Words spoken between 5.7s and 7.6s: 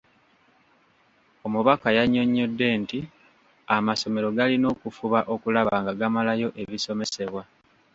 nga gamalayo ebisomesebwa.